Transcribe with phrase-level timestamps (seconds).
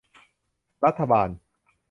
[0.85, 1.29] รัฐบาล